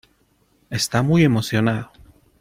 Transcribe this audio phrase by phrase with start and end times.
[0.71, 1.91] Está muy emocionado.